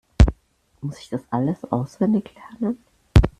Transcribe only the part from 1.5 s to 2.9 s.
auswendig lernen?